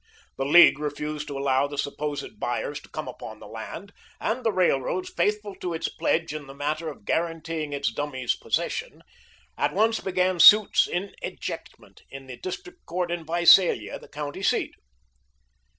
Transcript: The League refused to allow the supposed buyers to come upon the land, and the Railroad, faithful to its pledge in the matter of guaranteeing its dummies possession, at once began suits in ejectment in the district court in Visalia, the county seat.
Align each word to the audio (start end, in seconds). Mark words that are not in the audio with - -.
The 0.35 0.45
League 0.45 0.79
refused 0.79 1.27
to 1.27 1.37
allow 1.37 1.67
the 1.67 1.77
supposed 1.77 2.39
buyers 2.39 2.79
to 2.79 2.89
come 2.89 3.07
upon 3.07 3.37
the 3.39 3.45
land, 3.45 3.93
and 4.19 4.43
the 4.43 4.51
Railroad, 4.51 5.07
faithful 5.07 5.53
to 5.57 5.75
its 5.75 5.89
pledge 5.89 6.33
in 6.33 6.47
the 6.47 6.55
matter 6.55 6.89
of 6.89 7.05
guaranteeing 7.05 7.71
its 7.71 7.91
dummies 7.91 8.33
possession, 8.35 9.03
at 9.59 9.75
once 9.75 9.99
began 9.99 10.39
suits 10.39 10.87
in 10.87 11.13
ejectment 11.21 12.01
in 12.09 12.25
the 12.25 12.37
district 12.37 12.83
court 12.87 13.11
in 13.11 13.23
Visalia, 13.27 13.99
the 13.99 14.09
county 14.09 14.41
seat. 14.41 14.73